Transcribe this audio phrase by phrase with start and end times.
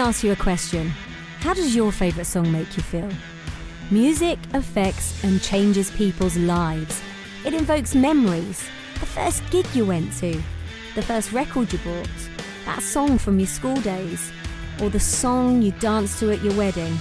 [0.00, 0.88] Ask you a question.
[1.40, 3.08] How does your favourite song make you feel?
[3.90, 7.02] Music affects and changes people's lives.
[7.44, 8.66] It invokes memories.
[8.98, 10.42] The first gig you went to,
[10.94, 12.08] the first record you bought,
[12.64, 14.32] that song from your school days,
[14.80, 16.96] or the song you danced to at your wedding,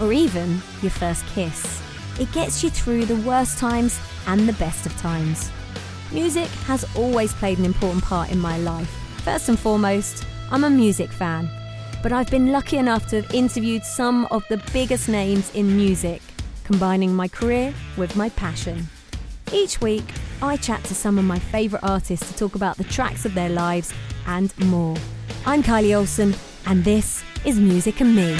[0.00, 1.82] or even your first kiss.
[2.18, 5.50] It gets you through the worst times and the best of times.
[6.10, 8.90] Music has always played an important part in my life.
[9.24, 11.50] First and foremost, I'm a music fan
[12.02, 16.22] but I've been lucky enough to have interviewed some of the biggest names in music,
[16.64, 18.88] combining my career with my passion.
[19.52, 20.04] Each week,
[20.40, 23.50] I chat to some of my favourite artists to talk about the tracks of their
[23.50, 23.92] lives
[24.26, 24.96] and more.
[25.44, 28.36] I'm Kylie Olsson, and this is Music and Me.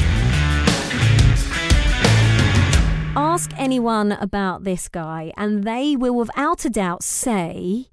[3.16, 7.88] Ask anyone about this guy, and they will without a doubt say,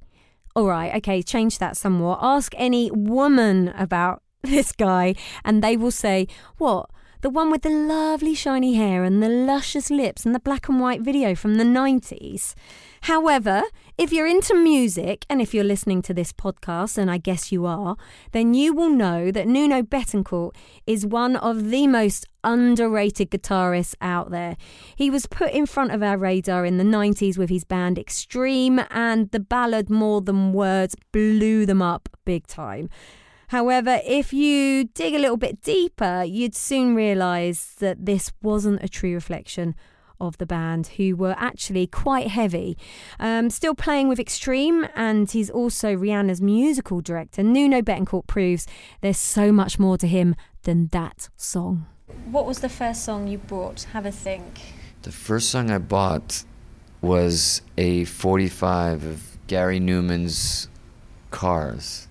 [0.55, 2.19] all right, okay, change that somewhat.
[2.21, 6.89] Ask any woman about this guy, and they will say, What?
[7.21, 10.79] The one with the lovely shiny hair and the luscious lips and the black and
[10.79, 12.53] white video from the 90s.
[13.01, 13.63] However,
[13.97, 17.65] if you're into music and if you're listening to this podcast, and I guess you
[17.65, 17.97] are,
[18.33, 20.51] then you will know that Nuno Bettencourt
[20.85, 24.55] is one of the most underrated guitarists out there.
[24.95, 28.81] He was put in front of our radar in the 90s with his band Extreme,
[28.91, 32.89] and the ballad More Than Words blew them up big time.
[33.49, 38.89] However, if you dig a little bit deeper, you'd soon realise that this wasn't a
[38.89, 39.73] true reflection
[40.19, 42.77] of the band, who were actually quite heavy.
[43.19, 47.43] Um, still playing with Extreme, and he's also Rihanna's musical director.
[47.43, 48.67] Nuno Bettencourt proves
[49.01, 51.85] there's so much more to him than that song.
[52.31, 53.83] What was the first song you bought?
[53.93, 54.59] Have a think.
[55.03, 56.43] The first song I bought
[57.01, 60.67] was a 45 of Gary Numan's
[61.31, 62.06] Cars.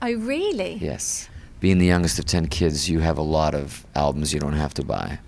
[0.00, 0.74] Oh, really?
[0.74, 1.28] Yes.
[1.58, 4.72] Being the youngest of 10 kids, you have a lot of albums you don't have
[4.74, 5.18] to buy.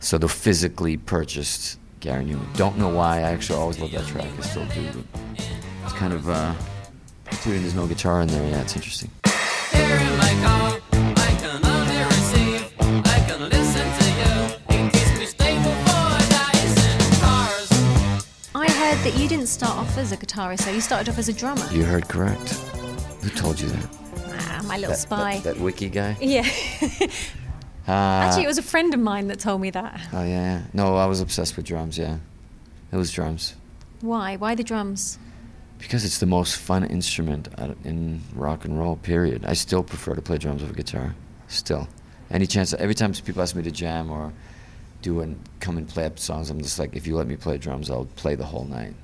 [0.00, 2.56] So the physically purchased Gary Numan.
[2.56, 3.18] Don't know why.
[3.18, 4.26] I actually always love that track.
[4.38, 5.04] I still do.
[5.14, 5.20] But
[5.84, 6.54] it's kind of, uh,
[7.26, 9.10] considering there's no guitar in there, yeah, it's interesting.
[18.54, 21.28] I heard that you didn't start off as a guitarist, so you started off as
[21.28, 21.66] a drummer.
[21.70, 22.58] You heard correct.
[23.22, 23.88] Who told you that?
[24.16, 25.38] Ah, my little that, spy.
[25.38, 26.16] That, that wiki guy?
[26.20, 26.48] Yeah.
[27.86, 30.00] Uh, Actually, it was a friend of mine that told me that.
[30.12, 30.62] Oh, yeah, yeah.
[30.72, 32.18] No, I was obsessed with drums, yeah.
[32.90, 33.54] It was drums.
[34.00, 34.36] Why?
[34.36, 35.18] Why the drums?
[35.78, 37.48] Because it's the most fun instrument
[37.84, 39.44] in rock and roll, period.
[39.44, 41.14] I still prefer to play drums over guitar.
[41.48, 41.88] Still.
[42.30, 44.32] Any chance, every time people ask me to jam or
[45.02, 47.58] do and come and play up songs, I'm just like, if you let me play
[47.58, 48.94] drums, I'll play the whole night.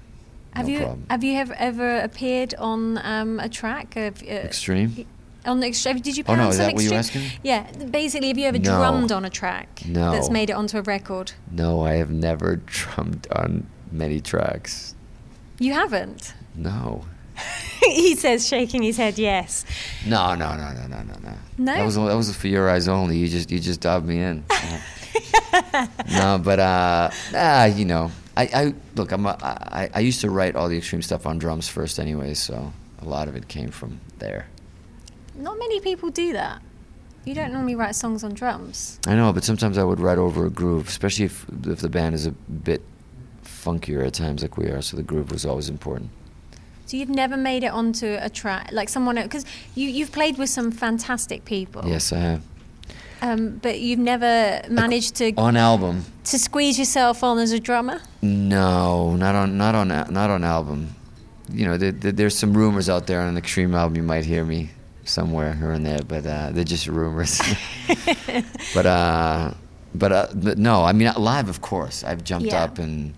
[0.58, 1.06] Have no you problem.
[1.10, 3.96] have you ever, ever appeared on um, a track?
[3.96, 5.06] Of, uh, Extreme?
[5.46, 7.24] On the extreme, did you Oh, no, on is some that what you extreme?
[7.24, 7.41] asking?
[7.42, 8.64] Yeah, basically, have you ever No.
[8.76, 10.10] drummed on a track No.
[10.12, 11.32] that's made it onto a record?
[11.50, 14.94] No, I have never drummed on many tracks.
[15.58, 16.34] You haven't.
[16.54, 17.04] No.
[17.84, 19.64] he says, shaking his head, yes.
[20.04, 21.34] No, no, no, no, no, no, no.
[21.56, 21.75] No?
[21.75, 23.16] That was that was for your eyes only.
[23.16, 24.44] You just you just dubbed me in.
[26.12, 29.10] no, but uh, ah, you know, I, I look.
[29.10, 32.34] I'm a, I, I used to write all the extreme stuff on drums first, anyway.
[32.34, 34.47] So a lot of it came from there.
[35.34, 36.62] Not many people do that.
[37.25, 39.00] You don't normally write songs on drums.
[39.06, 42.15] I know, but sometimes I would write over a groove, especially if if the band
[42.15, 42.82] is a bit
[43.44, 44.82] funkier at times, like we are.
[44.82, 46.11] So the groove was always important.
[46.87, 49.44] So you've never made it onto a track like someone because
[49.75, 51.82] you you've played with some fantastic people.
[51.84, 52.43] Yes, I have.
[53.20, 58.00] Um, but you've never managed to On album, to squeeze yourself on as a drummer.
[58.23, 60.94] No, not on not on not on album.
[61.50, 63.97] You know, there, there, there's some rumors out there on an extreme album.
[63.97, 64.70] You might hear me
[65.05, 67.41] somewhere here and there, but uh, they're just rumors.
[68.75, 69.53] but uh,
[69.94, 72.05] but uh, but no, I mean live, of course.
[72.05, 72.65] I've jumped Yeah.
[72.65, 73.15] up and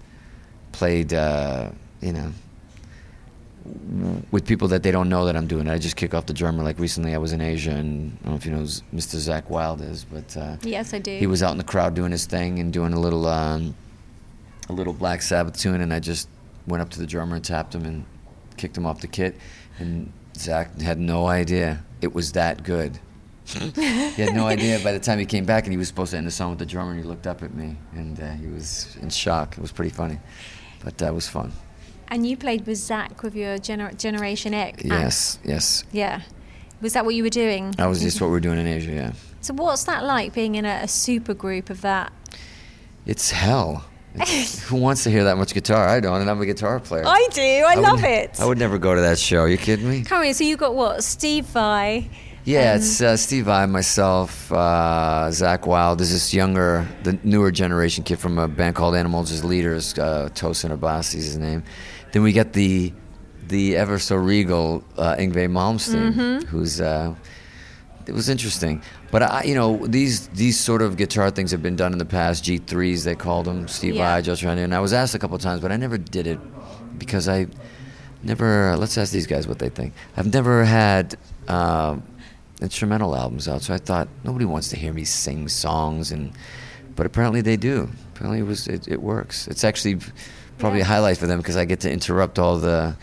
[0.73, 1.13] played.
[1.13, 1.71] Uh,
[2.01, 2.33] you know.
[4.31, 6.33] With people that they don't know that I'm doing it, I just kick off the
[6.33, 6.63] drummer.
[6.63, 9.17] Like recently, I was in Asia, and I don't know if you know Mr.
[9.17, 11.17] Zakk Wylde is, but uh, Yes, I do.
[11.17, 13.75] he was out in the crowd doing his thing and doing a little um,
[14.69, 16.29] a little Black Sabbath tune, and I just
[16.67, 18.05] went up to the drummer and tapped him and
[18.57, 19.37] kicked him off the kit.
[19.79, 22.99] And Zakk had no idea it was that good.
[23.51, 26.17] he had no idea by the time he came back and he was supposed to
[26.17, 28.47] end the song with the drummer and he looked up at me and uh, he
[28.47, 29.57] was in shock.
[29.57, 30.19] It was pretty funny,
[30.85, 31.53] but that was fun.
[32.11, 34.83] And you played with Zakk with your gener- Generation Axe.
[34.85, 35.85] Yes, yes.
[35.93, 36.23] Yeah.
[36.81, 37.71] Was that what you were doing?
[37.73, 39.13] That was just what we were doing in Asia, yeah.
[39.43, 42.13] So what's that like being in a, a super group of that?
[43.07, 43.85] It's hell.
[44.15, 45.87] It's, who wants to hear that much guitar?
[45.87, 47.05] I don't, and I'm a guitar player.
[47.07, 47.41] I do.
[47.43, 48.41] I, would love ne- it.
[48.41, 49.41] I would never go to that show.
[49.43, 50.03] Are you kidding me?
[50.03, 51.05] Come on, so you got what?
[51.05, 52.11] Steve Vai.
[52.45, 55.99] Yeah, Um, it's uh, Steve Vai, myself, uh, Zakk Wylde.
[55.99, 59.97] There's this younger, the newer generation kid from a band called Animals as Leaders.
[59.99, 61.63] Uh, Tosin Abasi is his name.
[62.13, 62.93] Then we get the
[63.49, 66.47] the ever so regal uh, Yngwie Malmsteen, Mm-hmm.
[66.49, 66.81] who's.
[66.81, 67.15] Uh,
[68.07, 71.77] it was interesting, but I, you know, these these sort of guitar things have been
[71.77, 72.43] done in the past.
[72.43, 73.69] G threes, they called them.
[73.69, 74.17] Steve Yeah.
[74.17, 76.27] Vai, Joe Trent, and I was asked a couple of times, but I never did
[76.27, 76.41] it
[76.99, 77.47] because I
[78.23, 78.77] never.
[78.77, 79.93] Let's ask these guys what they think.
[80.17, 81.17] I've never had
[81.47, 82.03] um,
[82.61, 86.33] instrumental albums out, so I thought nobody wants to hear me sing songs, and
[86.97, 87.89] but apparently they do.
[88.15, 89.47] Apparently it was it, it works.
[89.47, 89.99] It's actually
[90.61, 92.97] probably a highlight for them because I get to interrupt all the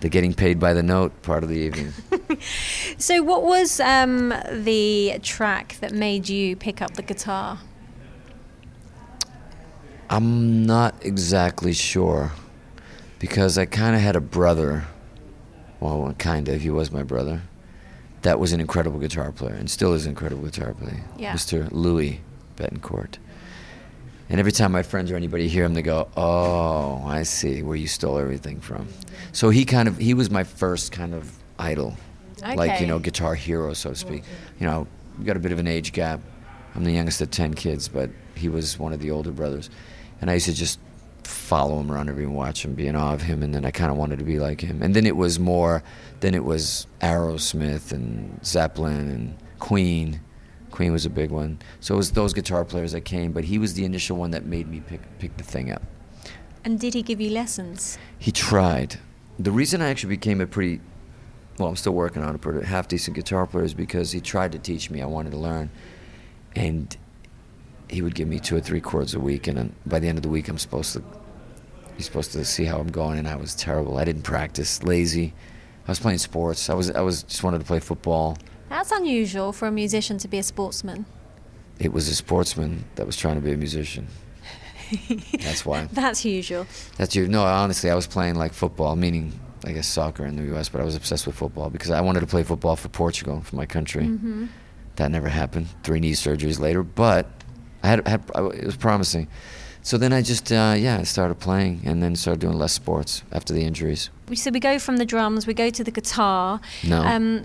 [0.00, 1.92] the getting paid by the note part of the evening.
[2.98, 7.58] So what was um, the track that made you pick up the guitar?
[10.10, 12.32] I'm not exactly sure
[13.18, 14.84] because I kind of had a brother.
[15.80, 16.60] Well, kind of.
[16.60, 17.42] He was my brother.
[18.22, 21.02] That was an incredible guitar player and still is an incredible guitar player.
[21.18, 21.34] Yeah.
[21.34, 21.68] Mr.
[21.72, 22.20] Louis
[22.56, 23.16] Bettencourt.
[24.28, 27.76] And every time my friends or anybody hear him, they go, "Oh, I see where
[27.76, 28.88] you stole everything from."
[29.32, 31.96] So he kind of he was my first kind of idol,
[32.56, 34.24] like you know, guitar hero, so to speak.
[34.58, 34.86] You know,
[35.18, 36.20] we got a bit of an age gap.
[36.74, 39.70] I'm the youngest of ten kids, but he was one of the older brothers,
[40.20, 40.78] and I used to just
[41.22, 43.90] follow him around everywhere, watch him, be in awe of him, and then I kind
[43.90, 44.82] of wanted to be like him.
[44.82, 45.82] And then it was more,
[46.20, 50.20] then it was Aerosmith and Zeppelin and Queen.
[50.74, 51.60] Queen was a big one.
[51.78, 54.44] So it was those guitar players that came, but he was the initial one that
[54.44, 55.82] made me pick pick the thing up.
[56.64, 57.96] And did he give you lessons?
[58.18, 58.98] He tried.
[59.38, 60.80] The reason I actually became a pretty,
[61.58, 64.20] well, I'm still working on it, but a half decent guitar player is because he
[64.20, 65.00] tried to teach me.
[65.00, 65.70] I wanted to learn,
[66.56, 66.96] and
[67.88, 70.18] he would give me two or three chords a week, and then by the end
[70.18, 71.04] of the week, I'm supposed to.
[71.96, 73.96] He's supposed to see how I'm going, and I was terrible.
[73.98, 75.34] I didn't practice, lazy.
[75.86, 76.68] I was playing sports.
[76.68, 78.38] I was I was just wanted to play football.
[78.74, 81.06] That's unusual for a musician to be a sportsman.
[81.78, 84.08] It was a sportsman that was trying to be a musician.
[85.32, 85.84] That's why.
[85.92, 86.66] That's usual.
[86.96, 87.28] That's you.
[87.28, 89.32] No, honestly, I was playing like football, meaning
[89.64, 92.20] I guess soccer in the U.S., but I was obsessed with football because I wanted
[92.20, 94.06] to play football for Portugal, for my country.
[94.06, 94.46] Mm-hmm.
[94.96, 95.68] That never happened.
[95.84, 97.26] Three knee surgeries later, but
[97.84, 99.28] I had, had I, it was promising.
[99.82, 103.22] So then I just uh, yeah, I started playing and then started doing less sports
[103.30, 104.10] after the injuries.
[104.34, 106.60] So we go from the drums, we go to the guitar.
[106.82, 107.02] No.
[107.02, 107.44] Um,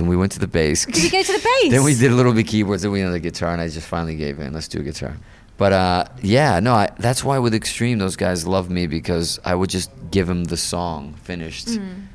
[0.00, 0.86] Then we went to the bass.
[0.86, 1.70] did we go to the bass?
[1.70, 4.16] then we did a little bit keyboards, then we the guitar, and I just finally
[4.16, 4.54] gave in.
[4.54, 5.14] Let's do a guitar.
[5.58, 9.54] But uh, yeah, no, I, that's why with Extreme, those guys love me because I
[9.54, 11.68] would just give them the song finished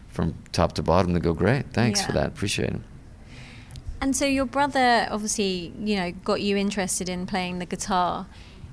[0.07, 1.13] from top to bottom.
[1.13, 2.15] They go, great, thanks for Mm.
[2.15, 2.81] That, appreciate it.
[4.01, 8.25] And so your brother obviously, you know, got you interested in playing the guitar.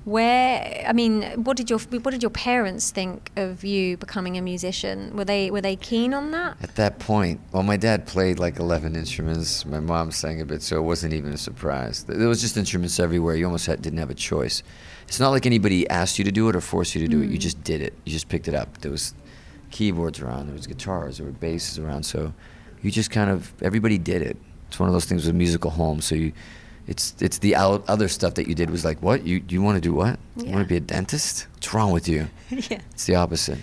[0.04, 4.43] Where, I mean, what did your what did your parents think of you becoming a
[4.43, 5.17] musician?
[5.17, 6.56] Were they were they keen on that?
[6.60, 9.65] At that point, well, my dad played like 11 instruments.
[9.65, 12.03] My mom sang a bit, so it wasn't even a surprise.
[12.05, 13.36] There was just instruments everywhere.
[13.36, 14.65] You almost had, didn't have a choice.
[15.06, 17.31] It's not like anybody asked you to do it or forced you to do it.
[17.31, 17.41] You mm.
[17.41, 17.94] just did it.
[18.05, 18.79] You just picked it up.
[18.79, 19.15] There was
[19.70, 20.46] keyboards around.
[20.46, 21.19] There was guitars.
[21.19, 22.03] There were basses around.
[22.05, 22.32] So
[22.82, 24.36] you just kind of everybody did it.
[24.67, 26.06] It's one of those things with musical homes.
[26.06, 26.32] So you,
[26.86, 29.81] it's it's the other stuff that you did was like, what you you want to
[29.81, 30.19] do what?
[30.36, 31.46] You want to be a dentist?
[31.55, 32.29] What's wrong with you?
[32.51, 32.81] yeah.
[32.93, 33.58] It's the opposite.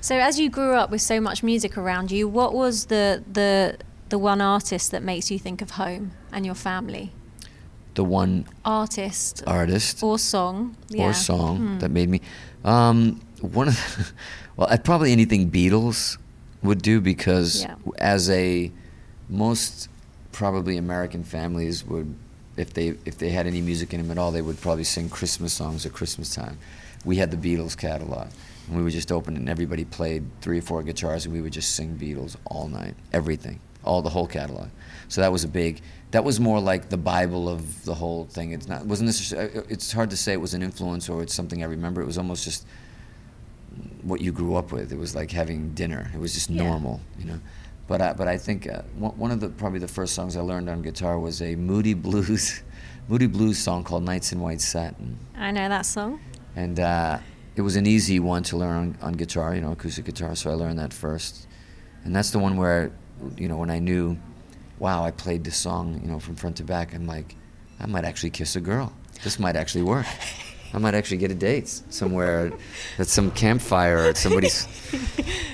[0.00, 3.76] So as you grew up with so much music around you, what was the the
[4.08, 7.10] the one artist that makes you think of home and your family?
[7.94, 10.76] The one Artist artist or song?
[10.88, 11.06] Yeah.
[11.10, 11.78] or song Hmm.
[11.78, 12.20] that made me.
[12.64, 14.12] Um, one of, the,
[14.56, 16.18] well, I probably anything Beatles
[16.62, 17.76] would do because Yeah.
[17.98, 18.72] as a
[19.28, 19.88] most
[20.32, 22.14] probably American families would,
[22.56, 25.08] if they if they had any music in them at all, they would probably sing
[25.08, 26.58] Christmas songs at Christmas time.
[27.04, 28.28] We had the Beatles catalog,
[28.68, 31.40] and we would just open it, and everybody played three or four guitars, and we
[31.40, 34.68] would just sing Beatles all night, everything, all the whole catalog.
[35.08, 35.80] So that was a big.
[36.12, 38.52] That was more like the Bible of the whole thing.
[38.52, 39.54] It's not wasn't necessarily.
[39.56, 42.00] Uh, uh, it's hard to say it was an influence or it's something I remember.
[42.00, 42.64] It was almost just
[44.02, 44.92] what you grew up with.
[44.92, 46.10] It was like having dinner.
[46.14, 46.62] It was just Yeah.
[46.62, 47.40] normal, you know.
[47.86, 50.70] But I, but I think uh, one of the probably the first songs I learned
[50.70, 52.62] on guitar was a Moody Blues,
[53.08, 56.20] Moody Blues song called "Nights in White Satin," I know that song.
[56.56, 57.18] and uh,
[57.56, 60.34] it was an easy one to learn on, on guitar, you know, acoustic guitar.
[60.34, 61.46] So I learned that first,
[62.04, 62.90] and that's the one where,
[63.36, 64.16] you know, when I knew,
[64.78, 66.94] wow, I played this song, you know, from front to back.
[66.94, 67.36] I'm like,
[67.78, 68.92] I might actually kiss a girl.
[69.22, 70.06] This might actually work.
[70.72, 72.52] I might actually get a date somewhere
[72.98, 74.66] at some campfire or at somebody's.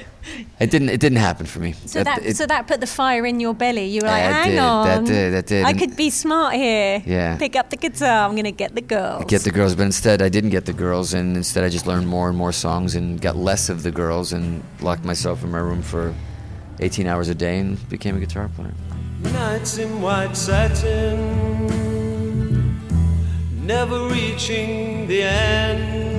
[0.58, 0.90] It didn't.
[0.90, 1.72] It didn't happen for me.
[1.86, 3.86] So that, it, so that put the fire in your belly.
[3.86, 5.64] You were like, That hang did, on, that did, that did.
[5.64, 7.02] I could be smart here.
[7.06, 7.36] Yeah.
[7.36, 8.28] Pick up the guitar.
[8.28, 9.24] I'm gonna get the girls.
[9.26, 12.06] get the girls, but instead I didn't get the girls, and instead I just learned
[12.06, 15.58] more and more songs and got less of the girls and locked myself in my
[15.58, 16.14] room for
[16.80, 18.74] 18 hours a day and became a guitar player.
[19.22, 21.20] Nights in white satin,
[23.66, 26.09] never reaching the end.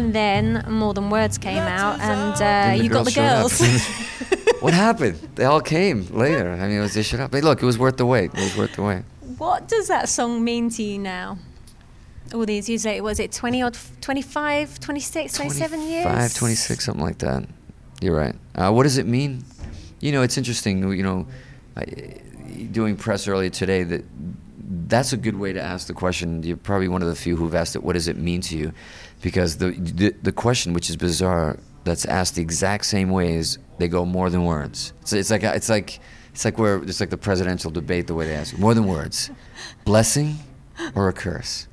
[0.00, 3.60] And then More Than Words came out, and uh, you got the girls.
[4.60, 5.16] what happened?
[5.34, 6.52] They all came later.
[6.52, 7.30] I mean, it was, they showed up.
[7.30, 8.30] But look, it was worth the wait.
[8.32, 9.02] It was worth the wait.
[9.36, 11.36] what does that song mean to you now?
[12.32, 16.04] All these years later, was it 20 odd, 25, 26, 27 years?
[16.04, 17.46] 25, 26, something like that.
[18.00, 18.34] You're right.
[18.54, 19.44] Uh, what does it mean?
[20.00, 20.78] You know, it's interesting.
[20.94, 21.26] You know,
[21.76, 21.84] I,
[22.72, 24.04] doing press earlier today, that
[24.86, 26.42] that's a good way to ask the question.
[26.42, 27.82] You're probably one of the few who've asked it.
[27.82, 28.72] What does it mean to you?
[29.22, 33.58] Because the the, the question, which is bizarre, that's asked the exact same way is
[33.78, 34.92] they go more than words.
[35.02, 36.00] It's, it's like it's like
[36.32, 38.06] it's like where it's like the presidential debate.
[38.06, 38.60] The way they ask it.
[38.60, 39.30] more than words,
[39.84, 40.36] blessing
[40.94, 41.66] or a curse.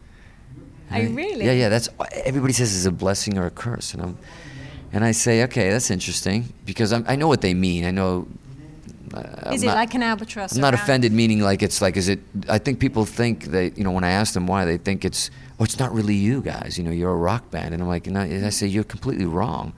[0.91, 1.45] Oh, really?
[1.45, 1.69] Yeah, yeah.
[1.69, 1.89] That's
[2.23, 4.17] everybody says is a blessing or a curse, and I'm,
[4.93, 7.85] and I say, okay, that's interesting because I'm, I know what they mean.
[7.85, 8.27] I know.
[9.07, 10.55] Is I'm it not- like an albatross?
[10.55, 12.19] I'm not offended, meaning like it's like, is it?
[12.49, 15.29] I think people think that you know when I ask them why, they think it's,
[15.59, 16.77] oh, it's not really you guys.
[16.77, 19.25] You know, you're a rock band, and I'm like, no, and I say you're completely
[19.25, 19.73] wrong.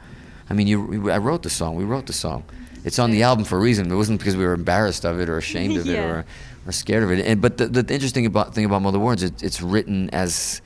[0.50, 1.76] I mean, you, I wrote the song.
[1.76, 2.44] We wrote the song.
[2.84, 3.92] It's on the album for a reason.
[3.92, 6.26] It wasn't because we were embarrassed of it or ashamed of it or,
[6.66, 7.26] or scared of it.
[7.26, 10.62] And but the, the interesting about thing about More Than Words, it, it's written as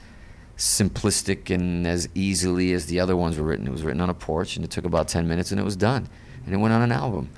[0.58, 3.68] simplistic and as easily as the other ones were written.
[3.68, 5.76] It was written on a porch, and it took about ten minutes, and it was
[5.76, 6.08] done,
[6.46, 7.30] and it went on an album.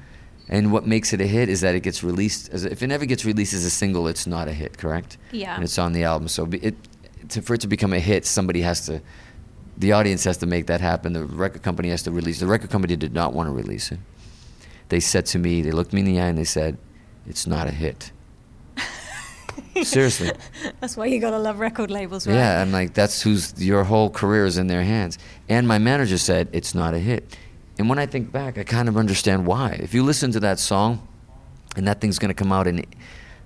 [0.47, 2.49] And what makes it a hit is that it gets released.
[2.49, 5.17] As if it never gets released as a single, it's not a hit, correct?
[5.31, 5.55] Yeah.
[5.55, 6.75] And it's on the album, so it
[7.29, 9.01] to, for it to become a hit, somebody has to,
[9.77, 11.13] the audience has to make that happen.
[11.13, 12.39] The record company has to release.
[12.39, 13.99] The record company did not want to release it.
[14.89, 16.77] They said to me, they looked me in the eye and they said,
[17.27, 18.11] "It's not a hit."
[19.83, 20.31] Seriously.
[20.79, 22.35] That's why you gotta love record labels, right?
[22.35, 25.17] Yeah, I'm like, that's who's your whole career is in their hands.
[25.49, 27.35] And my manager said it's not a hit.
[27.77, 29.71] And when I think back, I kind of understand why.
[29.81, 31.05] If you listen to that song,
[31.75, 32.85] and that thing's gonna come out in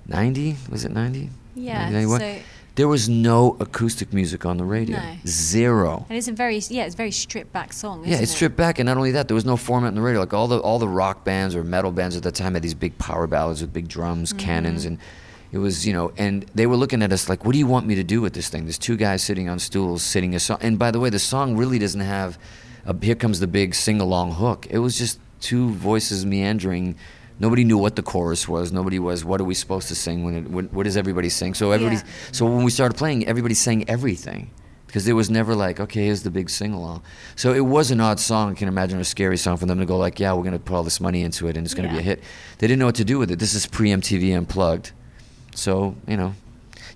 [0.07, 1.29] 90, was it 90?
[1.55, 2.19] Yeah, 91?
[2.19, 2.35] so-
[2.75, 4.95] there was no acoustic music on the radio.
[4.97, 5.15] No.
[5.27, 6.05] Zero.
[6.07, 8.03] And it's a very yeah, it's a very stripped back song.
[8.05, 8.35] Yeah, it's it?
[8.35, 10.21] stripped back, and not only that, there was no format in the radio.
[10.21, 12.73] Like all the all the rock bands or metal bands at the time had these
[12.75, 14.39] big power ballads with big drums, Mm-hmm.
[14.39, 14.97] cannons, and
[15.51, 17.85] it was you know, and they were looking at us like, "What do you want
[17.85, 20.59] me to do with this thing?" There's two guys sitting on stools, sitting a song.
[20.61, 22.39] And by the way, the song really doesn't have
[22.89, 24.67] a "Here comes the big sing along" hook.
[24.69, 26.95] It was just two voices meandering.
[27.39, 28.71] Nobody knew what the chorus was.
[28.71, 29.23] Nobody was.
[29.23, 30.25] What are we supposed to sing?
[30.25, 31.53] When, it, when what does everybody sing?
[31.53, 31.97] So everybody.
[31.97, 32.11] Yeah.
[32.31, 34.49] So when we started playing, everybody sang everything
[34.87, 37.03] because there was never like, okay, here's the big sing along.
[37.35, 38.51] So it was an odd song.
[38.51, 40.75] I can imagine a scary song for them to go like, yeah, we're gonna put
[40.75, 42.23] all this money into it and it's gonna be a hit.
[42.57, 43.37] They didn't know what to do with it.
[43.37, 44.91] This is pre MTV Unplugged,
[45.53, 46.33] so you know,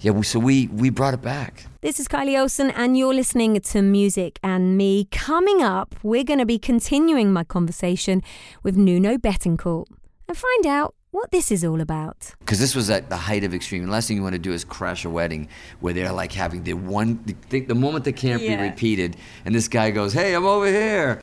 [0.03, 0.11] yeah.
[0.11, 1.65] We, so we we brought it back.
[1.81, 5.05] This is Kylie Olsson, and you're listening to Music and Me.
[5.11, 8.21] Coming up, we're going to be continuing my conversation
[8.61, 9.85] with Nuno Bettencourt
[10.27, 12.33] and find out what this is all about.
[12.39, 13.85] Because this was at the height of extreme.
[13.85, 15.47] The last thing you want to do is crash a wedding
[15.79, 18.57] where they're like having the one, the, the moment that can't Yeah.
[18.57, 21.22] be repeated, and this guy goes, "Hey, I'm over here."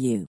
[0.01, 0.27] you.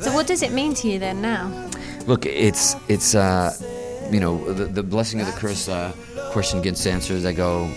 [0.00, 1.70] So, what does it mean to you then now?
[2.06, 3.52] Look, it's it's uh,
[4.10, 5.92] you know the, the blessing of the curse uh,
[6.30, 7.24] question gets answers.
[7.24, 7.72] I go,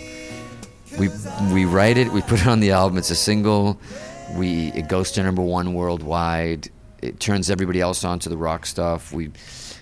[1.00, 1.10] we
[1.54, 2.98] we write it, we put it on the album.
[2.98, 3.80] It's a single.
[4.36, 6.70] We it goes to number one worldwide.
[7.02, 9.12] It turns everybody else on to the rock stuff.
[9.12, 9.32] We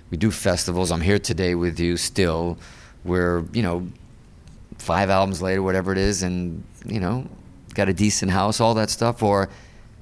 [0.10, 0.92] we do festivals.
[0.92, 2.58] I'm here today with you still.
[3.04, 3.88] We're you know
[4.78, 7.28] five albums later, whatever it is, and you know
[7.76, 9.22] got a decent house, all that stuff.
[9.22, 9.50] Or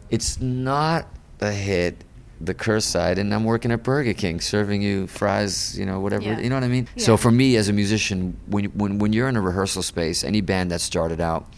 [0.10, 1.08] it's not
[1.42, 2.04] a hit
[2.40, 6.24] the curse side and I'm working at Burger King serving you fries, you know, whatever,
[6.24, 6.40] Yeah.
[6.40, 6.88] you know what I mean?
[6.96, 7.04] Yeah.
[7.06, 10.42] So for me as a musician, when, when, when you're in a rehearsal space, any
[10.42, 11.52] band that started out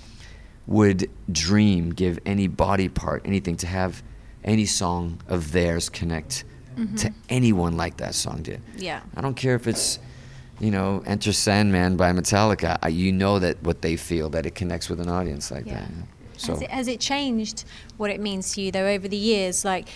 [0.67, 4.01] would dream, give any body part, anything to have
[4.43, 6.43] any song of theirs connect
[6.75, 7.07] to mm-hmm.
[7.27, 8.61] anyone like that song did.
[8.77, 9.01] Yeah.
[9.15, 9.99] I don't care if it's,
[10.59, 12.79] you know, Enter Sandman by Metallica.
[12.81, 15.81] I, you know that what they feel, that it connects with an audience like Yeah.
[15.81, 15.89] that.
[16.37, 17.65] So Has it, has it changed
[17.97, 19.65] what it means to you though over the years?
[19.65, 19.89] Like,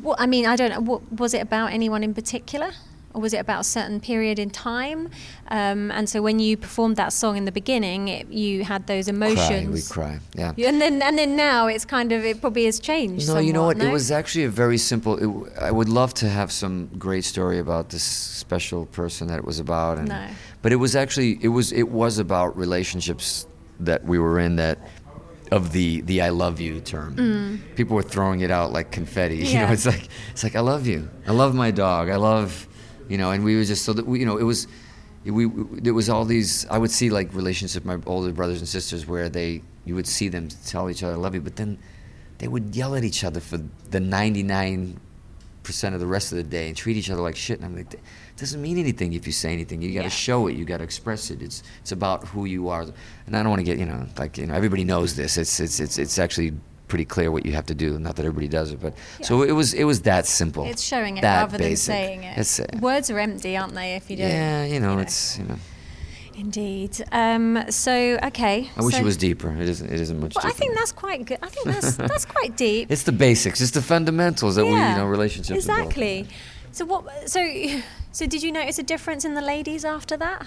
[0.00, 0.80] what, I mean, I don't know.
[0.80, 2.72] What, was it about anyone in particular,
[3.14, 5.08] or was it about a certain period in time?
[5.48, 9.06] Um, and so when you performed that song in the beginning, it, you had those
[9.06, 9.88] cry, we emotions.
[9.88, 10.52] cry, yeah.
[10.70, 13.28] And then and then now it's kind of it probably has changed.
[13.28, 13.76] No, you know what?
[13.76, 15.12] somewhat, It was actually a very simple.
[15.24, 19.44] It, I would love to have some great story about this special person that it
[19.44, 20.26] was about, and No.
[20.62, 23.46] but it was actually it was it was about relationships
[23.80, 24.78] that we were in that
[25.52, 27.60] of the the I love you term.
[27.76, 29.36] People were throwing it out like confetti.
[29.38, 29.52] You Mm.
[29.52, 29.66] Yeah.
[29.66, 31.08] know, it's like it's like I love you.
[31.28, 32.08] I love my dog.
[32.08, 32.66] I love,
[33.08, 34.66] you know, and we were just so that we, you know, it was.
[35.26, 35.46] We,
[35.80, 36.66] there was all these.
[36.68, 40.06] I would see like relationships with my older brothers and sisters where they, you would
[40.06, 41.78] see them tell each other "I love you," but then
[42.38, 43.58] they would yell at each other for
[43.90, 45.00] the 99
[45.62, 47.56] percent of the rest of the day and treat each other like shit.
[47.58, 48.00] And I'm like, it
[48.36, 49.80] doesn't mean anything if you say anything.
[49.80, 50.10] You got to Yeah.
[50.10, 50.56] show it.
[50.56, 51.40] You got to express it.
[51.40, 52.82] It's it's about who you are.
[53.26, 55.38] And I don't want to get you know like you know everybody knows this.
[55.38, 56.52] It's it's it's it's actually
[56.94, 57.98] pretty clear what you have to do.
[57.98, 60.64] Not that everybody does it, but so it was it was that simple.
[60.64, 62.38] It's showing it that rather than saying it.
[62.38, 63.96] It's, uh, Words are empty, aren't they?
[63.96, 64.28] If you don't.
[64.28, 65.02] yeah, you know, you know.
[65.02, 65.56] it's you know.
[66.36, 67.04] Indeed.
[67.10, 67.92] Um, so
[68.22, 68.70] okay.
[68.76, 69.50] I wish so, it was deeper.
[69.60, 69.92] It isn't.
[69.92, 70.36] It isn't much.
[70.36, 71.38] Well, I think that's quite good.
[71.42, 72.92] I think that's that's quite deep.
[72.92, 73.60] it's the basics.
[73.60, 75.58] It's the fundamentals that we you know relationships.
[75.58, 76.28] Exactly.
[76.70, 77.28] So what?
[77.28, 77.40] So
[78.12, 80.46] so did you notice a difference in the ladies after that?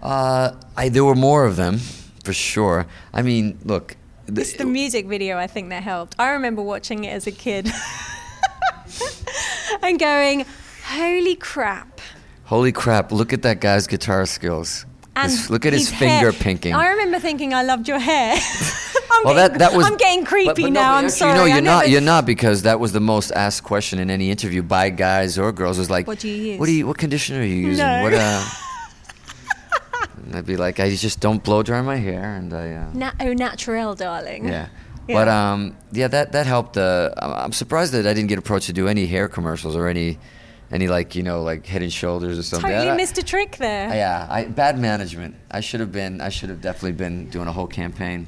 [0.00, 1.78] Uh, I there were more of them,
[2.22, 2.86] for sure.
[3.12, 3.96] I mean, look.
[4.26, 6.14] The- It's the music video I think that helped.
[6.18, 7.68] I remember watching it as a kid
[9.82, 10.44] and going,
[10.84, 12.00] "Holy crap!"
[12.44, 13.12] holy crap!
[13.12, 14.86] Look at that guy's guitar skills.
[15.14, 16.74] And His- look at his, his finger pinking.
[16.74, 18.36] I remember thinking, "I loved your hair."
[19.08, 19.86] I'm well, getting, that that was.
[19.86, 20.90] I'm getting creepy but no, now.
[20.92, 21.38] but I'm actually, sorry.
[21.38, 21.88] No, you're not.
[21.88, 25.52] You're not because that was the most asked question in any interview by guys or
[25.52, 25.78] girls.
[25.78, 26.60] Was like, What do you use?
[26.60, 26.86] What do you?
[26.86, 27.86] What conditioner are you using?
[27.86, 28.02] No.
[28.02, 28.44] What uh?
[30.26, 32.72] and I'd be like, I just don't blow dry my hair, and I.
[32.72, 34.46] Uh, Na- oh, natural, darling.
[34.48, 34.68] Yeah.
[35.08, 35.14] Yeah.
[35.14, 36.76] But um, yeah, that that helped.
[36.76, 39.86] Uh, I'm I'm surprised that I didn't get approached to do any hair commercials or
[39.86, 40.18] any,
[40.72, 42.68] any like you know like Head and Shoulders or something.
[42.70, 43.88] Totally I- missed a trick there.
[43.94, 45.36] Yeah, I, bad management.
[45.48, 46.20] I should have been.
[46.20, 48.26] I should have definitely been doing a whole campaign.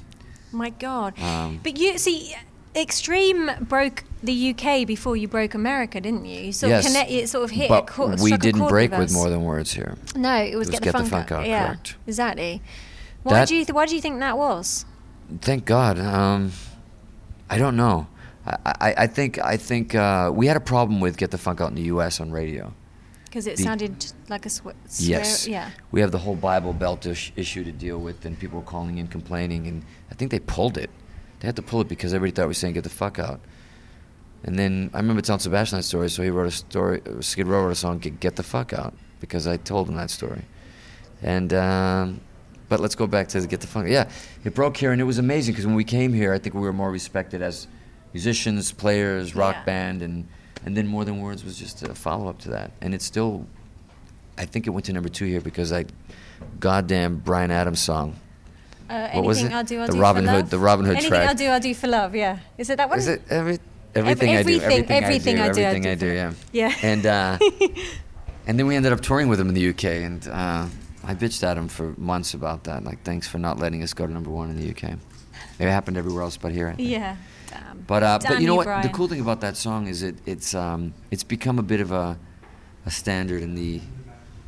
[0.52, 1.18] My God.
[1.20, 2.34] Um, but you see,
[2.82, 6.40] Extreme broke the UK before you broke America, didn't you?
[6.46, 7.68] You sort yes, of connect, it sort of hit.
[7.68, 9.96] but a chord, we didn't break with, with more than words here.
[10.16, 11.46] No, it was, get, the, funk out.
[11.46, 11.96] Yeah, correct.
[12.06, 12.62] exactly.
[13.22, 14.84] Why That- do you th- Why do you think that was?
[15.40, 15.98] Thank God.
[15.98, 16.52] Um,
[17.50, 18.06] I don't know.
[18.46, 21.60] I, I, I think I think uh, we had a problem with Get the Funk
[21.60, 22.20] Out in the U.S.
[22.20, 22.72] on radio.
[23.24, 24.74] Because it The- sounded like a sw- swear.
[24.96, 25.46] Yes.
[25.46, 25.70] Yeah.
[25.90, 28.98] We have the whole Bible Belt ish- issue to deal with, and people were calling
[28.98, 30.90] in complaining, and I think they pulled it.
[31.40, 33.40] They had to pull it because everybody thought we were saying "get the fuck out."
[34.44, 37.02] And then I remember telling Sebastian that story, so he wrote a story.
[37.20, 40.10] Skid Row wrote a song "Get, Get the Fuck Out" because I told him that
[40.10, 40.42] story.
[41.22, 42.20] And um,
[42.68, 44.08] but let's go back to "Get the Fuck." Yeah,
[44.44, 46.60] it broke here, and it was amazing because when we came here, I think we
[46.60, 47.66] were more respected as
[48.12, 49.64] musicians, players, rock Yeah.
[49.64, 50.26] band, and
[50.64, 53.46] and then More Than Words was just a follow up to that, and it's still
[54.36, 55.86] I think it went to number two here because I,
[56.60, 58.14] goddamn Bryan Adams song.
[58.88, 59.56] Uh, What was anything it?
[59.58, 60.50] I'll do, I'll The do Robin for Hood- love?
[60.50, 61.28] the Robin Hood anything track.
[61.28, 62.14] I'll do, I'll do for love.
[62.14, 62.38] Yeah.
[62.56, 62.98] Is it that one?
[62.98, 63.58] Is it every
[63.94, 64.94] everything, everything- I do?
[64.94, 66.06] everything I do, I everything do I for do.
[66.12, 66.32] Yeah.
[66.52, 66.74] Yeah.
[66.82, 67.38] And uh,
[68.46, 70.66] and then we ended up touring with him in the UK, and uh,
[71.04, 72.84] I bitched at him for months about that.
[72.84, 74.96] Like, thanks for not letting us go to number one in the UK.
[75.58, 76.68] It happened everywhere else but here.
[76.78, 76.80] I.
[76.80, 77.16] Yeah.
[77.50, 77.84] Damn.
[77.86, 78.64] But uh, Damn but you know what?
[78.66, 78.82] Bryan.
[78.82, 81.92] The cool thing about that song is it it's um it's become a bit of
[81.92, 82.18] a
[82.86, 83.80] a standard in the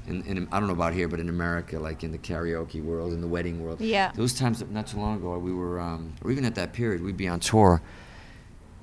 [0.06, 3.12] in, in I don't know about here, but in America, like in the karaoke world,
[3.12, 3.80] in the wedding world.
[3.80, 4.12] Yeah.
[4.14, 7.16] Those times not too long ago, we were um, or even at that period, we'd
[7.16, 7.80] be on tour,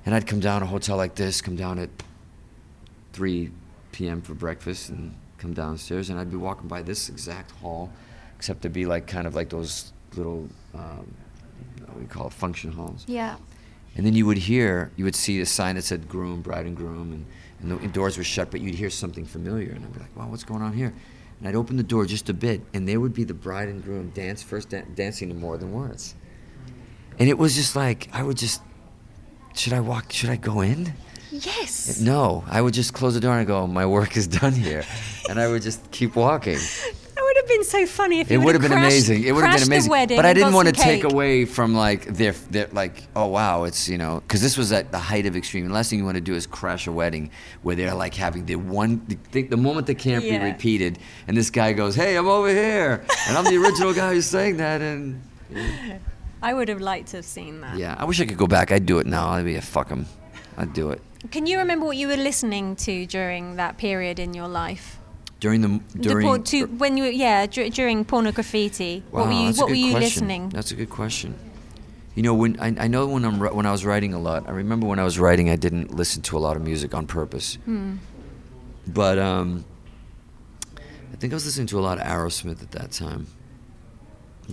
[0.06, 1.90] and I'd come down a hotel like this, come down at
[3.12, 3.50] 3
[3.92, 4.22] p.m.
[4.22, 7.90] for breakfast, and come downstairs, and I'd be walking by this exact hall,
[8.36, 11.14] except to be like kind of like those little um,
[11.84, 13.36] what do we call it, function halls Yeah.
[13.96, 16.76] and then you would hear, you would see a sign that said groom, bride and
[16.76, 17.26] groom, and,
[17.60, 20.28] and the doors were shut, but you'd hear something familiar, and I'd be like, wow,
[20.28, 20.94] what's going on here?
[21.38, 23.82] And I'd open the door just a bit, and there would be the bride and
[23.82, 26.14] groom dance first dan- dancing to more than words,
[27.18, 28.62] and it was just like I would just,
[29.54, 30.12] should I walk?
[30.12, 30.92] Should I go in?
[31.30, 32.00] Yes.
[32.00, 34.84] No, I would just close the door and go, my work is done here,
[35.28, 36.58] and I would just keep walking.
[37.48, 39.24] Have been so funny if It would have been crashed- amazing.
[39.24, 39.90] It would have been amazing.
[40.16, 43.88] But I didn't want to take away from like their, their like oh wow it's
[43.88, 45.66] you know because this was at the height of extreme.
[45.66, 47.30] The last thing you want to do is crash a wedding
[47.62, 49.00] where they're like having the one
[49.32, 50.38] the, the moment that can't Yeah.
[50.38, 54.12] be repeated and this guy goes hey I'm over here and I'm the original guy
[54.12, 55.22] who's saying that and
[56.42, 57.78] I would have liked to have seen that.
[57.78, 58.70] yeah I wish I could go back.
[58.72, 59.28] I'd do it now.
[59.30, 60.04] I'd be a fuck 'em.
[60.58, 64.34] I'd do it Can you remember what you were listening to during that period in
[64.34, 64.97] your life?
[65.40, 66.26] During the during.
[66.26, 69.02] the por- to, when you yeah dur- during Pornograffitti.
[69.10, 70.00] what were you What were you question.
[70.00, 70.48] listening?
[70.48, 71.34] That's a good question.
[72.16, 74.48] You know, when I, I know when I'm when I was writing a lot.
[74.48, 77.06] I remember when I was writing, I didn't listen to a lot of music on
[77.06, 77.54] purpose.
[77.64, 77.96] Hmm.
[78.88, 79.64] But um,
[81.12, 83.26] I think I was listening to a lot of Aerosmith at that time.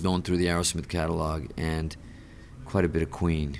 [0.04, 1.96] Going through the Aerosmith catalog and
[2.66, 3.58] quite a bit of Queen,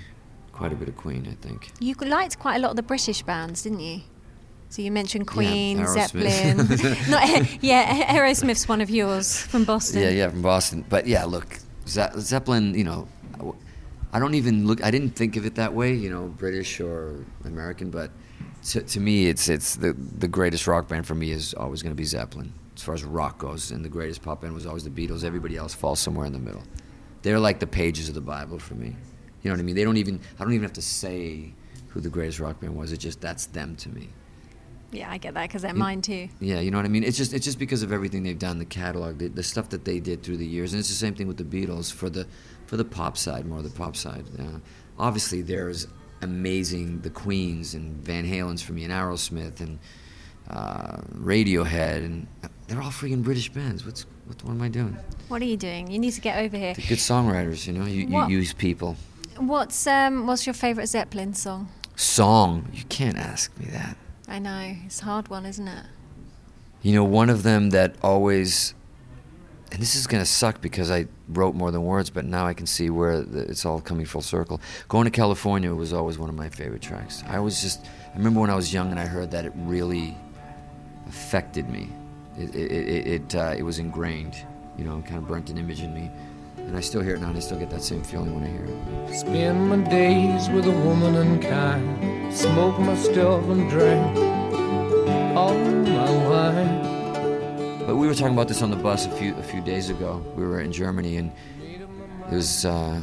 [0.52, 1.26] quite a bit of Queen.
[1.28, 1.70] I think.
[1.80, 4.02] You liked quite a lot of the British bands, didn't you?
[4.68, 6.66] So you mentioned Queen, Aerosmith.
[6.76, 6.96] Zeppelin.
[7.10, 10.02] Not, yeah, Aerosmith's one of yours from Boston.
[10.02, 10.84] Yeah, yeah, from Boston.
[10.88, 12.74] But yeah, look, Ze- Zeppelin.
[12.74, 13.08] You know,
[14.12, 14.82] I don't even look.
[14.84, 15.94] I didn't think of it that way.
[15.94, 17.90] You know, British or American.
[17.90, 18.10] But
[18.64, 21.92] to, to me, it's it's the the greatest rock band for me is always going
[21.92, 24.84] to be Zeppelin as far as rock goes, and the greatest pop band was always
[24.84, 25.24] the Beatles.
[25.24, 26.62] Everybody else falls somewhere in the middle.
[27.22, 28.88] They're like the pages of the Bible for me.
[29.42, 29.76] You know what I mean?
[29.76, 30.20] They don't even.
[30.38, 31.52] I don't even have to say
[31.88, 32.92] who the greatest rock band was.
[32.92, 34.08] It just that's them to me.
[34.96, 36.28] Yeah, I get that because they're mine too.
[36.40, 37.04] Yeah, you know what I mean.
[37.04, 39.84] It's just it's just because of everything they've done, the catalog, the, the stuff that
[39.84, 42.26] they did through the years, and it's the same thing with the Beatles for the
[42.66, 44.24] for the pop side, more the pop side.
[44.38, 44.58] Uh,
[44.98, 45.86] obviously, there's
[46.22, 49.78] amazing the Queens and Van Halen's for me, and Aerosmith and
[50.48, 52.26] uh, Radiohead, and
[52.66, 53.84] they're all freaking British bands.
[53.84, 54.96] What's what, what am I doing?
[55.28, 55.90] What are you doing?
[55.90, 56.72] You need to get over here.
[56.72, 57.84] They're good songwriters, you know.
[57.84, 58.96] You, you use people.
[59.36, 61.68] What's um What's your favourite Zeppelin song?
[61.96, 63.98] Song, you can't ask me that.
[64.28, 65.86] I know it's a hard one, isn't it?
[66.82, 68.74] You know, one of them that always,
[69.72, 72.54] and this is going to suck because I wrote more than words, but now I
[72.54, 74.60] can see where the, it's all coming full circle.
[74.88, 77.22] Going to California was always one of my favorite tracks.
[77.28, 80.16] I was just, I remember when I was young and I heard that it really
[81.08, 81.90] affected me.
[82.38, 84.36] It, it, it, it, uh, it was ingrained,
[84.76, 86.10] you know, kind of burnt an image in me.
[86.66, 88.48] And I still hear it now and I still get that same feeling when I
[88.48, 89.14] hear it.
[89.14, 92.34] Spend my days with a woman unkind.
[92.34, 94.16] Smoke my stuff and drink
[95.36, 97.86] all my wine.
[97.86, 100.24] But we were talking about this on the bus a few a few days ago.
[100.34, 101.32] We were in Germany, and
[102.30, 103.00] it was uh,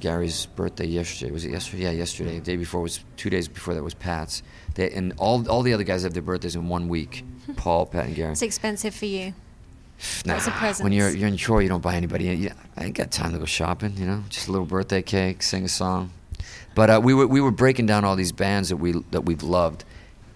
[0.00, 1.32] Gary's birthday yesterday.
[1.32, 1.84] Was it yesterday?
[1.84, 2.34] Yeah, yesterday.
[2.38, 4.42] The day before was two days before that was Pat's.
[4.74, 7.24] They, and all all the other guys have their birthdays in one week.
[7.56, 8.32] Paul, Pat, and Gary.
[8.32, 9.32] It's expensive for you.
[10.24, 10.38] Nah,
[10.80, 12.50] When you're you're in Troy, you don't buy anybody.
[12.76, 13.96] I ain't got time to go shopping.
[13.96, 16.12] You know, just a little birthday cake, sing a song.
[16.74, 19.42] But uh, we were we were breaking down all these bands that we that we've
[19.42, 19.84] loved,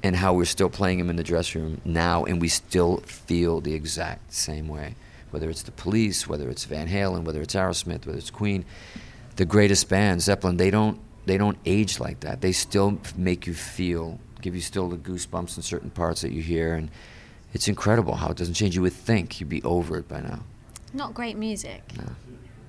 [0.02, 3.60] and how we're still playing them in the dressing room now, and we still feel
[3.60, 4.96] the exact same way.
[5.30, 8.64] Whether it's the Police, whether it's Van Halen, whether it's Aerosmith, whether it's Queen,
[9.36, 12.40] the greatest bands, Zeppelin, they don't they don't age like that.
[12.40, 16.42] They still make you feel, give you still the goosebumps in certain parts that you
[16.42, 16.90] hear, and
[17.52, 18.74] it's incredible how it doesn't change.
[18.74, 20.40] You would think you'd be over it by now.
[20.94, 21.82] Not great music.
[21.96, 22.04] No.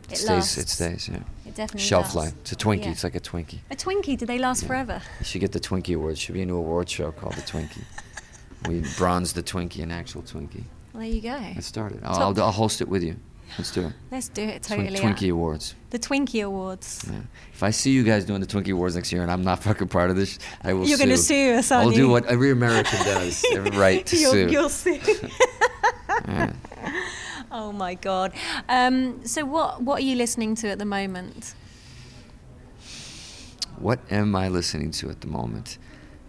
[0.09, 0.29] It stays.
[0.29, 0.57] lasts.
[0.57, 1.09] It stays.
[1.09, 1.17] Yeah.
[1.45, 2.15] It definitely Shelf does.
[2.15, 2.33] life.
[2.41, 2.83] It's a Twinkie.
[2.85, 2.91] Yeah.
[2.91, 3.59] It's like a Twinkie.
[3.71, 4.17] A Twinkie.
[4.17, 5.01] Do they last forever?
[5.19, 6.17] You should get the Twinkie Award.
[6.17, 7.83] Should be a new award show called the Twinkie.
[8.67, 10.63] we bronze the Twinkie, an actual Twinkie.
[10.93, 11.39] Well, there you go.
[11.55, 12.01] Let's start it.
[12.03, 13.15] I'll, I'll, I'll host it with you.
[13.57, 13.93] Let's do it.
[14.11, 14.99] Let's do it Twin- totally.
[14.99, 15.75] Twinkie Awards.
[15.91, 17.05] The Twinkie Awards.
[17.07, 17.19] Yeah.
[17.53, 19.89] If I see you guys doing the Twinkie Awards next year and I'm not fucking
[19.89, 21.03] part of this, I will You're sue.
[21.03, 23.45] gonna sue us, I'll do what every American does.
[23.73, 24.47] Right to you'll, sue.
[24.49, 24.99] You'll sue.
[26.27, 26.53] Yeah.
[27.51, 28.33] oh my god.
[28.69, 31.53] Um, so what what are you listening to at the moment?
[33.77, 35.77] What am I listening to at the moment?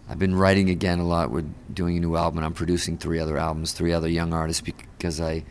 [0.08, 1.30] I've been writing again a lot.
[1.30, 4.60] We're doing a new album, and I'm producing three other albums, three other young artists,
[4.60, 5.44] because I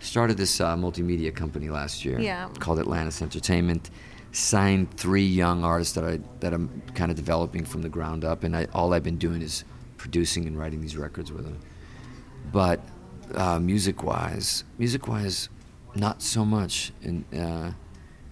[0.00, 2.48] started this uh, multimedia company last year Yeah.
[2.58, 3.90] called Atlantis Entertainment.
[4.32, 8.44] Signed three young artists that I that I'm kind of developing from the ground up,
[8.44, 9.64] and I, all I've been doing is
[9.96, 11.58] producing and writing these records with them.
[12.52, 12.78] But
[13.34, 15.48] uh, music-wise, music-wise,
[15.96, 17.72] not so much in uh,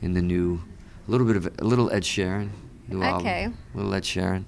[0.01, 0.61] in the new.
[1.09, 2.51] A little bit of a little Ed Sheeran,
[2.87, 3.03] new.
[3.03, 3.49] Okay.
[3.75, 4.45] A little Ed Sheeran.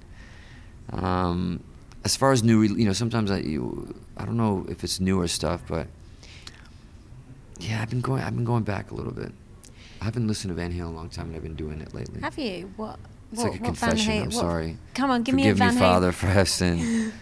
[0.93, 1.61] Um,
[2.05, 5.27] as far as new, you know, sometimes I, you, I don't know if it's newer
[5.27, 5.87] stuff, but
[7.61, 9.31] yeah, I've been going, I've been going back a little bit.
[10.01, 11.93] I haven't listened to Van Halen in a long time, and I've been doing it
[11.93, 12.21] lately.
[12.21, 12.71] Have you?
[12.75, 12.97] What
[13.31, 14.11] It's What- like a what confession.
[14.13, 14.77] Halen- I'm what- sorry.
[14.95, 17.13] Come on, give me a Forgive Van me, Father, for I've sinned.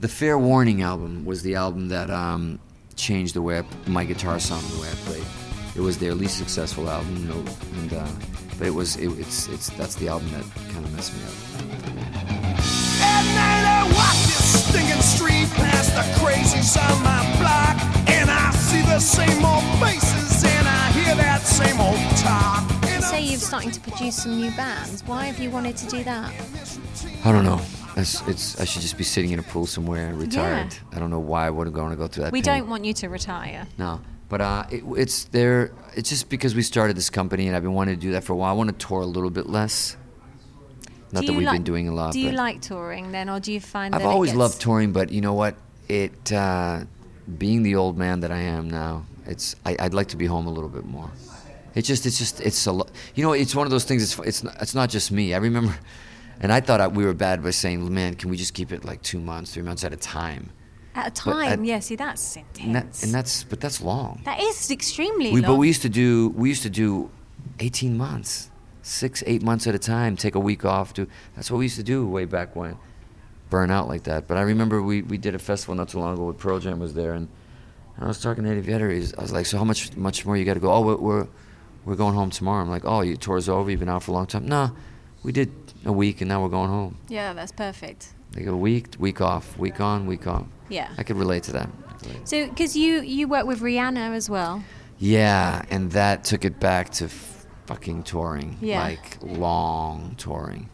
[0.00, 2.58] the Fair Warning album was the album that um,
[2.96, 5.24] changed the way I, my guitar sound, the way I played.
[5.76, 7.44] It was their least successful album, you know,
[7.80, 8.08] and uh,
[8.58, 12.00] but it was it, it's it's that's the album that kind of messed me up.
[13.02, 17.99] At night I walk this stinking street past the crazies on my block, and I
[18.70, 22.70] see the same old faces, and I hear that same old talk.
[22.94, 25.02] You say you're starting to produce some new bands.
[25.06, 26.32] Why have you wanted to do that?
[27.24, 27.60] I don't know.
[27.96, 30.72] It's, it's I should just be sitting in a pool somewhere, retired.
[30.92, 32.32] I don't know why I wouldn't want to go through that.
[32.32, 32.60] We pain.
[32.60, 33.66] don't want you to retire.
[33.76, 35.72] No, but uh, it, it's there.
[35.96, 38.34] It's just because we started this company, and I've been wanting to do that for
[38.34, 38.50] a while.
[38.50, 39.96] I want to tour a little bit less.
[41.10, 42.12] Not that we've like- been doing a lot.
[42.12, 44.60] Do you like touring then, or do you find I've that it always gets- loved
[44.60, 45.56] touring, but you know what?
[45.88, 46.84] It uh,
[47.38, 50.46] being the old man that I am now, it's I, I'd like to be home
[50.46, 51.10] a little bit more.
[51.74, 54.02] It just, it's just, it's a, lo- you know, it's one of those things.
[54.02, 55.34] It's, it's, not, it's not just me.
[55.34, 55.72] I remember,
[56.40, 58.84] and I thought I, we were bad by saying, man, can we just keep it
[58.84, 60.50] like two months, three months at a time?
[60.96, 61.78] At a time, yeah.
[61.78, 62.58] See, that's intense.
[62.64, 64.22] And, that, and that's, but that's long.
[64.24, 65.52] that is extremely We, long.
[65.52, 67.10] but we used to do we used to do
[67.60, 68.50] 18 months,
[68.82, 70.16] six eight months at a time.
[70.16, 70.92] Take a week off.
[70.92, 71.06] Do
[71.36, 72.76] that's what we used to do way back when.
[73.50, 74.26] Burn out like that.
[74.28, 76.78] But I remember we, we did a festival not too long ago with Pearl Jam
[76.78, 77.28] was there, and,
[77.96, 78.90] and I was talking to Eddie Vedder.
[78.90, 80.72] I was like, so how much much more you got to go?
[80.72, 81.26] Oh, we're, we're
[81.84, 82.62] we're going home tomorrow.
[82.62, 83.70] I'm like, oh, your tour's over.
[83.70, 84.46] You've been out for a long time.
[84.46, 84.70] Nah,
[85.22, 85.50] we did
[85.84, 86.96] a week, and now we're going home.
[87.08, 88.14] yeah, that's perfect.
[88.32, 90.46] They go week week off, week on, week off.
[90.68, 90.88] Yeah.
[90.96, 91.68] I could relate to that.
[91.88, 92.28] I could relate.
[92.28, 94.62] So, because you you work with Rihanna as well.
[94.98, 98.56] Yeah, and that took it back to f- fucking touring.
[98.60, 98.82] Yeah.
[98.82, 100.68] Like long touring.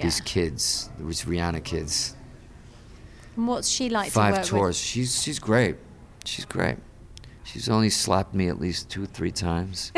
[0.00, 0.06] Yeah.
[0.06, 2.16] These kids, there was Rihanna kids.
[3.36, 4.80] And what's she like to Five work tours.
[4.80, 5.76] She's she's great.
[6.24, 6.78] She's great.
[7.44, 9.92] She's only slapped me at least two, three times.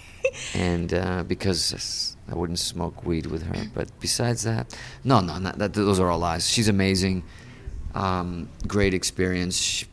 [0.54, 3.70] and uh, because I wouldn't smoke weed with her.
[3.72, 6.50] But besides that, no, no, not, that, those are all lies.
[6.50, 7.22] She's amazing.
[7.94, 9.56] Um, great experience.
[9.56, 9.84] Sh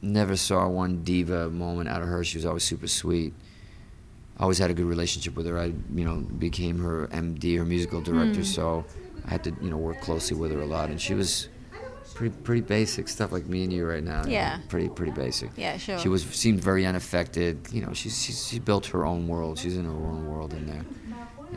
[0.00, 2.24] never saw one diva moment out of her.
[2.24, 3.34] She was always super sweet.
[4.42, 5.56] Always had a good relationship with her.
[5.58, 8.40] I, you know, became her MD, her musical director.
[8.40, 8.56] Hmm.
[8.56, 8.84] So
[9.26, 10.90] I had to, you know, work closely with her a lot.
[10.90, 11.48] And she was
[12.14, 14.20] pretty, pretty basic stuff like me and you right now.
[14.22, 14.58] you know, Yeah.
[14.68, 15.50] Pretty, pretty basic.
[15.56, 15.96] Yeah, sure.
[15.98, 17.68] She was seemed very unaffected.
[17.70, 19.58] You know, she's she's she built her own world.
[19.60, 20.84] She's in her own world in there.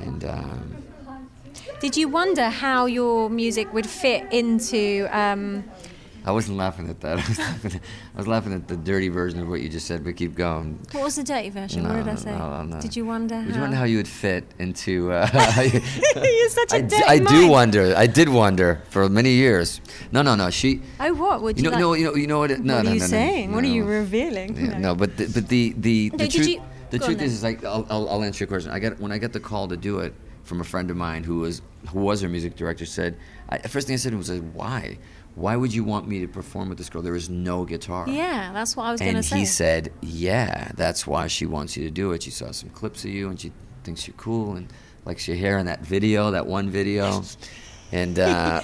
[0.05, 0.75] And um,
[1.79, 5.07] Did you wonder how your music would fit into?
[5.11, 5.63] Um,
[6.25, 7.19] I wasn't laughing at that.
[7.19, 7.81] I was laughing at,
[8.15, 10.03] I was laughing at the dirty version of what you just said.
[10.03, 10.79] But keep going.
[10.91, 11.83] what was the dirty version?
[11.83, 12.31] No, what did I say?
[12.31, 12.81] no, no.
[12.81, 13.35] Did you wonder?
[13.37, 13.61] Would you how?
[13.61, 15.11] wonder how you would fit into?
[15.11, 15.29] Uh,
[16.15, 17.93] You're such a I, d- dirty I do wonder.
[17.95, 19.81] I did wonder for many years.
[20.11, 20.49] No, no, no.
[20.49, 20.81] She.
[20.99, 21.81] I what would You you, know, like?
[21.81, 22.51] no, you know, you know what?
[22.51, 23.51] It, no, what no, are you no, saying?
[23.53, 24.57] what are you revealing?
[24.57, 27.63] Yeah, no, but the, but the the, the truth you- the truth is, is like
[27.63, 28.71] I'll, I'll, I'll answer your question.
[28.71, 31.23] I get when I got the call to do it from a friend of mine
[31.23, 33.17] who was who was her music director said.
[33.49, 34.97] I, first thing I said was, "Why?
[35.35, 37.01] Why would you want me to perform with this girl?
[37.01, 39.35] There is no guitar." Yeah, that's what I was going to say.
[39.35, 42.23] And he said, "Yeah, that's why she wants you to do it.
[42.23, 43.51] She saw some clips of you, and she
[43.83, 44.71] thinks you're cool, and
[45.03, 47.23] likes your hair in that video, that one video."
[47.91, 48.61] And uh,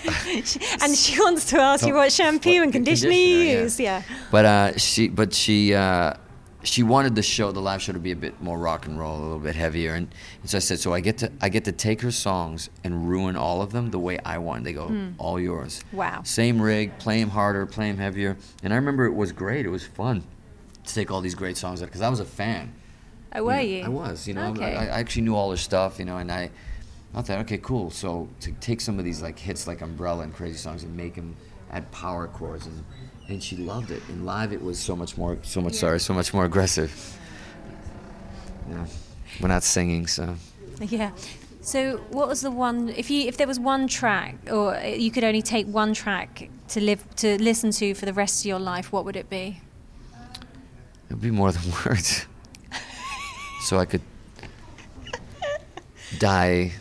[0.82, 3.62] and she wants to ask you what shampoo What and conditioner you conditioner, yeah.
[3.62, 3.80] use.
[3.80, 4.04] Yeah.
[4.32, 6.16] But uh, she, but she, uh,
[6.64, 9.18] she wanted the show, the live show, to be a bit more rock and roll,
[9.18, 9.94] a little bit heavier.
[9.94, 12.70] And, and so I said, so I get to, I get to take her songs
[12.84, 14.64] and ruin all of them the way I want.
[14.64, 15.10] They go, hmm.
[15.18, 15.84] all yours.
[15.92, 16.22] Wow.
[16.24, 18.38] Same rig, play them harder, play them heavier.
[18.64, 19.66] And I remember it was great.
[19.66, 20.24] It was fun
[20.84, 22.74] to take all these great songs because I was a fan.
[23.34, 23.84] Oh, were know, you?
[23.84, 24.28] I was.
[24.28, 24.76] You know, Okay.
[24.76, 26.00] I, I actually knew all her stuff.
[26.00, 26.52] You know, and I,
[27.16, 27.90] I thought, okay, cool.
[27.90, 31.16] So to take some of these like hits like Umbrella and Crazy Songs and make
[31.16, 31.36] them
[31.72, 32.84] add power chords and
[33.32, 34.02] and she loved it.
[34.10, 36.92] And live, it was so much more, so much sorry, so much more aggressive.
[38.68, 38.86] You know,
[39.40, 40.36] we're not singing, so
[40.80, 41.12] Yeah.
[41.62, 42.90] So, what was the one?
[42.90, 46.82] If you, if there was one track, or you could only take one track to
[46.82, 49.62] live to listen to for the rest of your life, what would it be?
[51.08, 52.26] it'd be more than words.
[53.62, 54.02] so I could
[56.18, 56.72] die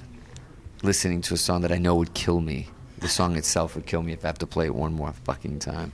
[0.82, 2.68] listening to a song that I know would kill me.
[3.00, 5.58] The song itself would kill me if I have to play it one more fucking
[5.58, 5.92] time.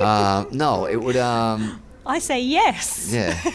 [0.00, 1.16] Uh, no, it would.
[1.16, 3.10] Um, I say yes.
[3.12, 3.38] yeah.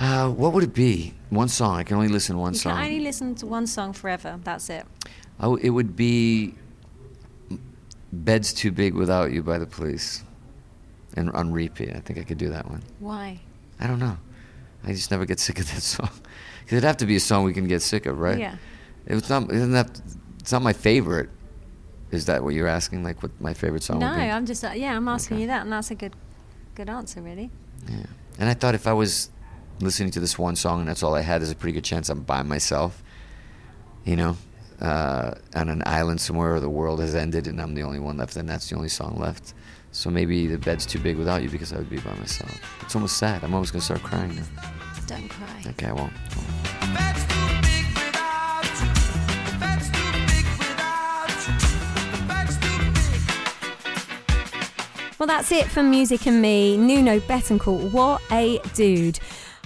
[0.00, 1.12] Uh, what would it be?
[1.30, 1.74] One song.
[1.76, 2.72] I can only listen to one You song.
[2.74, 4.38] I only listen to one song forever.
[4.44, 4.86] That's it.
[5.40, 6.54] I w- it would be
[8.12, 10.22] "Bed's Too Big Without You" by the Police,
[11.16, 11.90] and on repeat.
[11.96, 12.82] I think I could do that one.
[13.00, 13.40] Why?
[13.80, 14.16] I don't know.
[14.84, 16.10] I just never get sick of that song.
[16.60, 18.38] Because it'd have to be a song we can get sick of, right?
[18.38, 18.54] Yeah.
[19.06, 19.50] It's not.
[19.50, 20.00] Isn't that?
[20.38, 21.28] It's not my favorite.
[22.10, 23.02] Is that what you're asking?
[23.04, 24.22] Like what my favorite song no, would be?
[24.22, 24.96] I'm just uh, yeah.
[24.96, 25.42] I'm asking Okay.
[25.42, 26.14] you that, and that's a good,
[26.74, 27.50] good answer, really.
[27.88, 28.06] Yeah.
[28.38, 29.30] And I thought if I was
[29.80, 32.08] listening to this one song and that's all I had, there's a pretty good chance
[32.08, 33.02] I'm by myself.
[34.04, 34.36] you know,
[34.80, 38.16] uh, on an island somewhere where the world has ended and I'm the only one
[38.16, 39.52] left, and that's the only song left.
[39.92, 42.52] So maybe the bed's too big without you because I would be by myself.
[42.82, 43.42] It's almost sad.
[43.44, 44.44] I'm almost gonna start crying now.
[45.06, 45.62] Don't cry.
[45.70, 46.12] Okay, I won't.
[46.30, 46.36] I
[47.26, 47.37] won't.
[55.18, 56.76] Well, that's it for Music and Me.
[56.76, 59.18] Nuno Bettencourt, what a dude.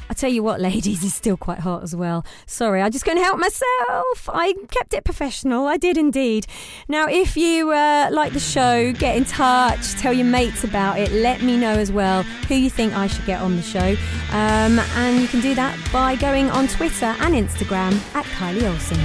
[0.08, 2.24] I tell you what, ladies, he's still quite hot as well.
[2.46, 4.30] Sorry, I just couldn't help myself.
[4.32, 5.66] I kept it professional.
[5.66, 6.46] I did indeed.
[6.88, 11.12] Now, if you uh, like the show, get in touch, tell your mates about it.
[11.12, 13.94] Let me know as well who you think I should get on the show.
[14.30, 18.98] Um, and you can do that by going on Twitter and Instagram at Kylie Olsson.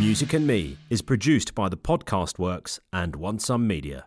[0.00, 4.06] Music and Me is produced by the Podcast Works and One Some Media.